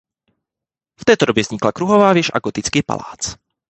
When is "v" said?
0.99-1.05